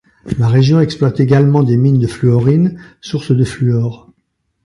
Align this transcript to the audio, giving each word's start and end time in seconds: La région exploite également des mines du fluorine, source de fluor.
La 0.39 0.47
région 0.47 0.79
exploite 0.81 1.19
également 1.19 1.61
des 1.61 1.77
mines 1.77 1.99
du 1.99 2.07
fluorine, 2.07 2.81
source 3.01 3.31
de 3.31 3.43
fluor. 3.43 4.11